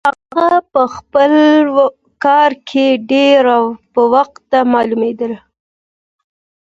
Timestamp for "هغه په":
0.35-0.81